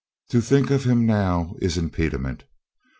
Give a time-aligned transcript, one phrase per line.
[0.31, 2.45] "To think of him now is rriere impediment."